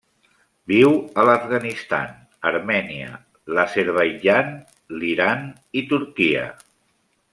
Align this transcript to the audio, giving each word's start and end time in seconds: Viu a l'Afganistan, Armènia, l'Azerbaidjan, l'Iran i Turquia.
Viu 0.69 0.93
a 1.23 1.25
l'Afganistan, 1.29 2.15
Armènia, 2.51 3.11
l'Azerbaidjan, 3.57 4.51
l'Iran 5.03 5.45
i 5.83 5.85
Turquia. 5.93 6.49